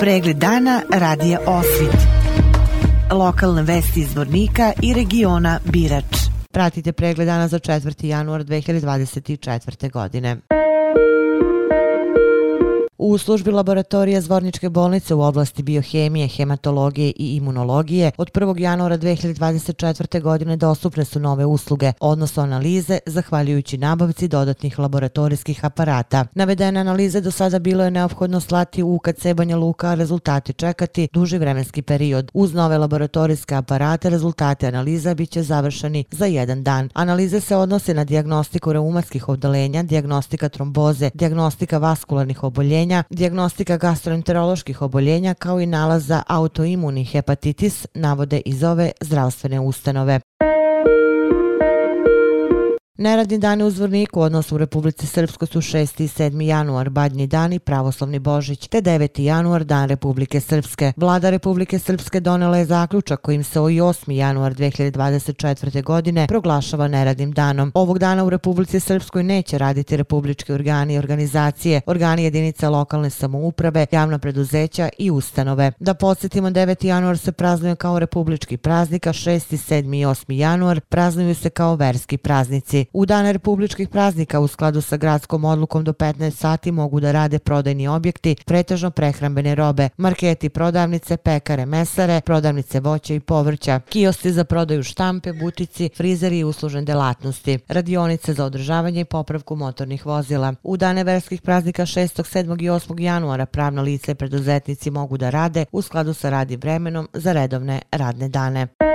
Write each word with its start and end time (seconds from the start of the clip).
Pregled 0.00 0.36
dana 0.36 0.82
radija 0.92 1.38
Osvit. 1.46 1.96
Lokalne 3.12 3.62
vesti 3.62 4.00
iz 4.00 4.14
Vornika 4.16 4.72
i 4.82 4.94
regiona 4.94 5.60
Birač. 5.64 6.16
Pratite 6.50 6.92
pregled 6.92 7.26
dana 7.26 7.48
za 7.48 7.58
4. 7.58 8.06
januar 8.06 8.44
2024. 8.44 9.90
godine. 9.90 10.36
U 13.02 13.18
službi 13.18 13.50
laboratorija 13.50 14.20
Zvorničke 14.20 14.68
bolnice 14.68 15.14
u 15.14 15.22
oblasti 15.22 15.62
biohemije, 15.62 16.28
hematologije 16.28 17.12
i 17.16 17.36
imunologije 17.36 18.12
od 18.18 18.30
1. 18.32 18.60
januara 18.60 18.98
2024. 18.98 20.22
godine 20.22 20.56
dostupne 20.56 21.04
su 21.04 21.20
nove 21.20 21.44
usluge, 21.44 21.92
odnosno 22.00 22.42
analize, 22.42 22.98
zahvaljujući 23.06 23.78
nabavci 23.78 24.28
dodatnih 24.28 24.78
laboratorijskih 24.78 25.64
aparata. 25.64 26.24
Navedene 26.34 26.80
analize 26.80 27.20
do 27.20 27.30
sada 27.30 27.58
bilo 27.58 27.84
je 27.84 27.90
neophodno 27.90 28.40
slati 28.40 28.82
u 28.82 28.94
UKC 28.94 29.26
Banja 29.34 29.56
Luka, 29.56 29.88
a 29.88 29.94
rezultati 29.94 30.52
čekati 30.52 31.08
duži 31.12 31.38
vremenski 31.38 31.82
period. 31.82 32.30
Uz 32.34 32.54
nove 32.54 32.78
laboratorijske 32.78 33.54
aparate, 33.54 34.10
rezultate 34.10 34.66
analiza 34.66 35.14
bit 35.14 35.30
će 35.30 35.42
završeni 35.42 36.04
za 36.10 36.26
jedan 36.26 36.62
dan. 36.62 36.88
Analize 36.94 37.40
se 37.40 37.56
odnose 37.56 37.94
na 37.94 38.04
diagnostiku 38.04 38.72
reumatskih 38.72 39.28
odalenja, 39.28 39.82
diagnostika 39.82 40.48
tromboze, 40.48 41.10
diagnostika 41.14 41.78
vaskularnih 41.78 42.42
oboljenja, 42.42 42.89
oboljenja, 42.90 43.04
diagnostika 43.10 43.76
gastroenteroloških 43.76 44.82
oboljenja 44.82 45.34
kao 45.34 45.60
i 45.60 45.66
nalaza 45.66 46.22
autoimuni 46.26 47.04
hepatitis 47.04 47.86
navode 47.94 48.40
iz 48.44 48.62
ove 48.64 48.92
zdravstvene 49.00 49.60
ustanove. 49.60 50.20
Neradni 53.00 53.38
dani 53.38 53.64
u 53.64 53.70
Zvorniku, 53.70 54.20
odnosno 54.20 54.54
u 54.54 54.58
Republici 54.58 55.06
Srpskoj 55.06 55.48
su 55.48 55.60
6. 55.60 56.02
i 56.02 56.08
7. 56.08 56.42
januar, 56.42 56.90
badnji 56.90 57.26
dani, 57.26 57.58
pravoslavni 57.58 58.18
Božić, 58.18 58.68
te 58.68 58.82
9. 58.82 59.20
januar, 59.20 59.64
dan 59.64 59.88
Republike 59.88 60.40
Srpske. 60.40 60.92
Vlada 60.96 61.30
Republike 61.30 61.78
Srpske 61.78 62.20
donela 62.20 62.56
je 62.56 62.64
zaključak 62.64 63.20
kojim 63.20 63.44
se 63.44 63.60
o 63.60 63.64
8. 63.64 64.12
januar 64.12 64.54
2024. 64.54 65.82
godine 65.82 66.26
proglašava 66.26 66.88
neradnim 66.88 67.32
danom. 67.32 67.72
Ovog 67.74 67.98
dana 67.98 68.24
u 68.24 68.30
Republici 68.30 68.80
Srpskoj 68.80 69.22
neće 69.22 69.58
raditi 69.58 69.96
republički 69.96 70.52
organi 70.52 70.94
i 70.94 70.98
organizacije, 70.98 71.80
organi 71.86 72.24
jedinica 72.24 72.68
lokalne 72.68 73.10
samouprave, 73.10 73.86
javna 73.92 74.18
preduzeća 74.18 74.88
i 74.98 75.10
ustanove. 75.10 75.72
Da 75.78 75.94
podsjetimo, 75.94 76.50
9. 76.50 76.86
januar 76.86 77.18
se 77.18 77.32
praznuje 77.32 77.76
kao 77.76 77.98
republički 77.98 78.56
praznik, 78.56 79.06
a 79.06 79.12
6. 79.12 79.56
7. 79.56 80.00
i 80.00 80.04
8. 80.04 80.32
januar 80.32 80.80
praznuju 80.80 81.34
se 81.34 81.50
kao 81.50 81.74
verski 81.74 82.16
praznici. 82.16 82.89
U 82.92 83.06
dane 83.06 83.32
republičkih 83.32 83.88
praznika 83.88 84.40
u 84.40 84.48
skladu 84.48 84.80
sa 84.80 84.96
gradskom 84.96 85.44
odlukom 85.44 85.84
do 85.84 85.92
15 85.92 86.30
sati 86.30 86.72
mogu 86.72 87.00
da 87.00 87.12
rade 87.12 87.38
prodajni 87.38 87.88
objekti, 87.88 88.36
pretežno 88.46 88.90
prehrambene 88.90 89.54
robe, 89.54 89.88
marketi, 89.96 90.48
prodavnice, 90.48 91.16
pekare, 91.16 91.66
mesare, 91.66 92.20
prodavnice 92.20 92.80
voća 92.80 93.14
i 93.14 93.20
povrća, 93.20 93.80
kiosti 93.88 94.32
za 94.32 94.44
prodaju 94.44 94.82
štampe, 94.82 95.32
butici, 95.32 95.90
frizeri 95.96 96.38
i 96.38 96.44
uslužne 96.44 96.82
delatnosti, 96.82 97.58
radionice 97.68 98.34
za 98.34 98.44
održavanje 98.44 99.00
i 99.00 99.04
popravku 99.04 99.56
motornih 99.56 100.06
vozila. 100.06 100.54
U 100.62 100.76
dane 100.76 101.04
verskih 101.04 101.42
praznika 101.42 101.82
6., 101.82 102.22
7. 102.22 102.62
i 102.62 102.68
8. 102.68 103.00
januara 103.00 103.46
pravna 103.46 103.82
lice 103.82 104.12
i 104.12 104.14
preduzetnici 104.14 104.90
mogu 104.90 105.16
da 105.16 105.30
rade 105.30 105.64
u 105.72 105.82
skladu 105.82 106.14
sa 106.14 106.30
radi 106.30 106.56
vremenom 106.56 107.08
za 107.12 107.32
redovne 107.32 107.80
radne 107.92 108.28
dane. 108.28 108.89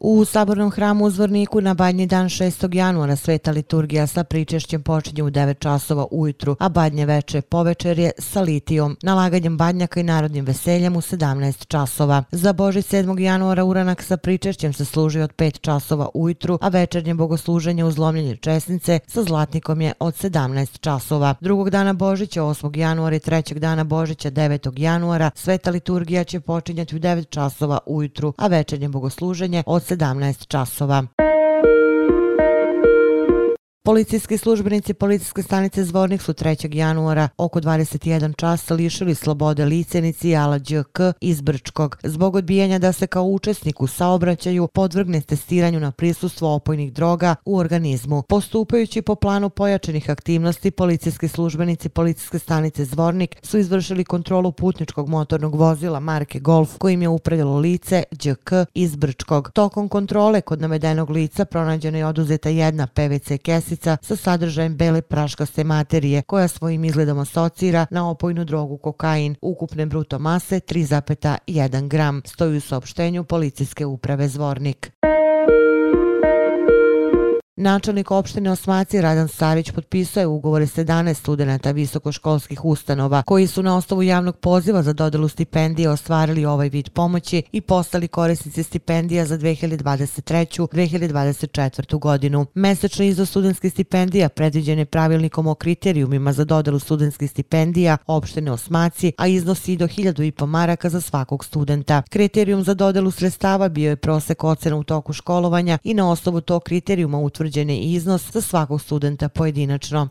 U 0.00 0.24
sabornom 0.24 0.70
hramu 0.70 1.04
u 1.04 1.10
Zvorniku 1.10 1.60
na 1.60 1.74
badnji 1.74 2.06
dan 2.06 2.28
6. 2.28 2.74
januara 2.74 3.16
sveta 3.16 3.50
liturgija 3.50 4.06
sa 4.06 4.24
pričešćem 4.24 4.82
počinje 4.82 5.22
u 5.22 5.30
9 5.30 5.58
časova 5.58 6.06
ujutru, 6.10 6.56
a 6.58 6.68
badnje 6.68 7.06
veče 7.06 7.40
povečer 7.40 7.98
je 7.98 8.10
sa 8.18 8.40
litijom, 8.40 8.96
nalaganjem 9.02 9.56
badnjaka 9.56 10.00
i 10.00 10.02
narodnim 10.02 10.44
veseljem 10.44 10.96
u 10.96 11.00
17 11.00 11.66
časova. 11.66 12.22
Za 12.30 12.52
Boži 12.52 12.82
7. 12.82 13.20
januara 13.20 13.64
uranak 13.64 14.02
sa 14.02 14.16
pričešćem 14.16 14.72
se 14.72 14.84
služi 14.84 15.20
od 15.20 15.34
5 15.34 15.60
časova 15.60 16.08
ujutru, 16.14 16.58
a 16.60 16.68
večernje 16.68 17.14
bogosluženje 17.14 17.84
u 17.84 17.90
zlomljenje 17.90 18.36
česnice 18.36 18.98
sa 19.06 19.22
zlatnikom 19.22 19.80
je 19.80 19.92
od 20.00 20.14
17 20.14 20.80
časova. 20.80 21.34
Drugog 21.40 21.70
dana 21.70 21.92
Božića 21.92 22.42
8. 22.42 22.76
januara 22.76 23.16
i 23.16 23.20
trećeg 23.20 23.58
dana 23.58 23.84
Božića 23.84 24.30
9. 24.30 24.80
januara 24.80 25.30
sveta 25.34 25.70
liturgija 25.70 26.24
će 26.24 26.40
počinjati 26.40 26.96
u 26.96 26.98
9 26.98 27.28
časova 27.28 27.78
ujutru, 27.86 28.32
a 28.36 28.46
večernje 28.46 28.88
bogosluženje 28.88 29.62
od 29.66 29.82
17 29.82 29.95
17 29.96 30.46
časova. 30.46 31.25
Policijski 33.86 34.38
službenici 34.38 34.94
policijske 34.94 35.42
stanice 35.42 35.84
Zvornik 35.84 36.22
su 36.22 36.32
3. 36.32 36.76
januara 36.76 37.28
oko 37.36 37.60
21 37.60 38.36
časa 38.36 38.74
lišili 38.74 39.14
slobode 39.14 39.64
licenici 39.64 40.28
Jala 40.28 40.58
DŽK 40.58 41.00
iz 41.20 41.40
Brčkog 41.40 41.98
zbog 42.02 42.34
odbijanja 42.34 42.78
da 42.78 42.92
se 42.92 43.06
kao 43.06 43.24
učesnik 43.24 43.80
u 43.80 43.86
saobraćaju 43.86 44.68
podvrgne 44.68 45.20
testiranju 45.20 45.80
na 45.80 45.92
prisustvo 45.92 46.54
opojnih 46.54 46.92
droga 46.92 47.34
u 47.44 47.58
organizmu. 47.58 48.22
Postupajući 48.22 49.02
po 49.02 49.14
planu 49.14 49.50
pojačenih 49.50 50.10
aktivnosti, 50.10 50.70
policijski 50.70 51.28
službenici 51.28 51.88
policijske 51.88 52.38
stanice 52.38 52.84
Zvornik 52.84 53.36
su 53.42 53.58
izvršili 53.58 54.04
kontrolu 54.04 54.52
putničkog 54.52 55.08
motornog 55.08 55.54
vozila 55.54 56.00
marke 56.00 56.38
Golf 56.38 56.78
kojim 56.78 57.02
je 57.02 57.08
upravljalo 57.08 57.58
lice 57.58 58.02
Đk 58.10 58.52
iz 58.74 58.96
Brčkog. 58.96 59.50
Tokom 59.54 59.88
kontrole 59.88 60.40
kod 60.40 60.60
navedenog 60.60 61.10
lica 61.10 61.44
pronađena 61.44 61.98
je 61.98 62.06
oduzeta 62.06 62.48
jedna 62.48 62.86
PVC 62.86 63.30
kesica 63.42 63.75
čestica 63.76 63.96
sa 64.02 64.16
sadržajem 64.16 64.76
bele 64.76 65.02
praškaste 65.02 65.64
materije 65.64 66.22
koja 66.22 66.48
svojim 66.48 66.84
izgledom 66.84 67.18
asocira 67.18 67.86
na 67.90 68.10
opojnu 68.10 68.44
drogu 68.44 68.78
kokain 68.78 69.36
ukupne 69.42 69.86
bruto 69.86 70.18
mase 70.18 70.60
3,1 70.60 71.88
gram, 71.88 72.22
stoji 72.24 72.56
u 72.56 72.60
saopštenju 72.60 73.24
policijske 73.24 73.86
uprave 73.86 74.28
Zvornik. 74.28 74.92
Načelnik 77.58 78.10
opštine 78.10 78.50
Osmaci 78.50 79.00
Radan 79.00 79.28
Savić 79.28 79.70
potpisao 79.70 80.20
je 80.20 80.26
ugovore 80.26 80.66
s 80.66 80.76
11 80.76 81.14
studenta 81.14 81.70
visokoškolskih 81.70 82.64
ustanova 82.64 83.22
koji 83.22 83.46
su 83.46 83.62
na 83.62 83.76
osnovu 83.76 84.02
javnog 84.02 84.36
poziva 84.36 84.82
za 84.82 84.92
dodelu 84.92 85.28
stipendije 85.28 85.90
ostvarili 85.90 86.44
ovaj 86.44 86.68
vid 86.68 86.90
pomoći 86.90 87.42
i 87.52 87.60
postali 87.60 88.08
korisnici 88.08 88.62
stipendija 88.62 89.26
za 89.26 89.38
2023-2024. 89.38 91.98
godinu. 91.98 92.46
Mesečni 92.54 93.06
iznos 93.06 93.30
studentskih 93.30 93.72
stipendija 93.72 94.28
predviđen 94.28 94.78
je 94.78 94.84
pravilnikom 94.84 95.46
o 95.46 95.54
kriterijumima 95.54 96.32
za 96.32 96.44
dodelu 96.44 96.78
studentskih 96.78 97.30
stipendija 97.30 97.96
opštine 98.06 98.50
Osmaci, 98.50 99.12
a 99.18 99.26
iznosi 99.26 99.72
i 99.72 99.76
do 99.76 99.86
1000,5 99.86 100.46
maraka 100.46 100.90
za 100.90 101.00
svakog 101.00 101.44
studenta. 101.44 102.02
Kriterijum 102.10 102.62
za 102.62 102.74
dodelu 102.74 103.10
sredstava 103.10 103.68
bio 103.68 103.90
je 103.90 103.96
prosek 103.96 104.44
ocena 104.44 104.76
u 104.76 104.84
toku 104.84 105.12
školovanja 105.12 105.78
i 105.84 105.94
na 105.94 106.10
osnovu 106.10 106.40
tog 106.40 106.62
kriterijuma 106.62 107.18
utvrđen 107.18 107.45
utvrđeni 107.46 107.78
iznos 107.78 108.32
za 108.32 108.40
svakog 108.40 108.80
studenta 108.80 109.28
pojedinačno. 109.28 110.08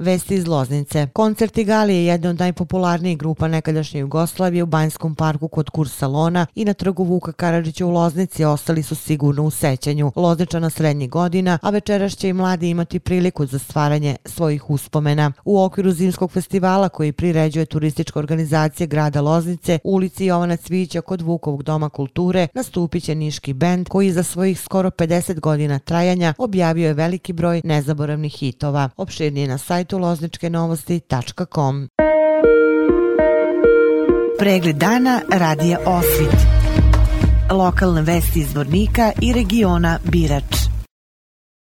Vesti 0.00 0.34
iz 0.34 0.46
Loznice. 0.46 1.06
Koncert 1.12 1.58
Igali 1.58 1.94
je 1.94 2.04
jedna 2.04 2.30
od 2.30 2.38
najpopularnijih 2.38 3.18
grupa 3.18 3.48
nekadašnje 3.48 4.00
Jugoslavije 4.00 4.62
u 4.62 4.66
Banjskom 4.66 5.14
parku 5.14 5.48
kod 5.48 5.70
Kurs 5.70 5.96
Salona 5.96 6.46
i 6.54 6.64
na 6.64 6.74
trgu 6.74 7.04
Vuka 7.04 7.32
Karadžića 7.32 7.86
u 7.86 7.90
Loznici 7.90 8.44
ostali 8.44 8.82
su 8.82 8.94
sigurno 8.94 9.44
u 9.44 9.50
sećanju. 9.50 10.12
Lozničana 10.16 10.70
srednjih 10.70 11.10
godina, 11.10 11.58
a 11.62 11.70
večeras 11.70 12.16
će 12.16 12.28
i 12.28 12.32
mladi 12.32 12.70
imati 12.70 12.98
priliku 12.98 13.46
za 13.46 13.58
stvaranje 13.58 14.16
svojih 14.24 14.70
uspomena. 14.70 15.32
U 15.44 15.62
okviru 15.62 15.92
zimskog 15.92 16.32
festivala 16.32 16.88
koji 16.88 17.12
priređuje 17.12 17.66
turistička 17.66 18.18
organizacija 18.18 18.86
grada 18.86 19.20
Loznice, 19.20 19.78
ulici 19.84 20.24
Jovana 20.24 20.56
Cvića 20.56 21.00
kod 21.00 21.22
Vukovog 21.22 21.62
doma 21.62 21.88
kulture, 21.88 22.48
nastupit 22.54 23.04
će 23.04 23.14
Niški 23.14 23.52
bend 23.52 23.88
koji 23.88 24.12
za 24.12 24.22
svojih 24.22 24.60
skoro 24.60 24.90
50 24.90 25.40
godina 25.40 25.78
trajanja 25.78 26.34
objavio 26.38 26.86
je 26.86 26.94
veliki 26.94 27.32
broj 27.32 27.60
nezaboravnih 27.64 28.32
hitova. 28.32 28.88
Opširnije 28.96 29.48
na 29.48 29.58
sajtu 29.58 29.89
sajtu 29.90 29.98
lozničkenovosti.com 29.98 31.88
Pregled 34.38 34.76
dana 34.76 35.20
radija 35.32 35.78
Osvit. 35.86 36.36
Lokalne 37.50 38.02
vesti 38.02 38.40
iz 38.40 38.54
Vornika 38.54 39.12
i 39.22 39.32
regiona 39.32 39.98
Birač. 40.04 40.69